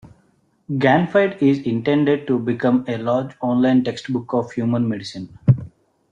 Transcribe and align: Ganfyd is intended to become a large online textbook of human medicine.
Ganfyd 0.79 1.39
is 1.43 1.59
intended 1.61 2.25
to 2.25 2.39
become 2.39 2.83
a 2.87 2.97
large 2.97 3.35
online 3.39 3.83
textbook 3.83 4.33
of 4.33 4.51
human 4.51 4.89
medicine. 4.89 5.37